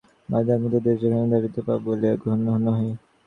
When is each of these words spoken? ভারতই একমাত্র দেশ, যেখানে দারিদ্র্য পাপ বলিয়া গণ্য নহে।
ভারতই 0.29 0.51
একমাত্র 0.51 0.77
দেশ, 0.85 0.95
যেখানে 1.01 1.25
দারিদ্র্য 1.31 1.65
পাপ 1.67 1.79
বলিয়া 1.85 2.13
গণ্য 2.23 2.47
নহে। 2.65 2.89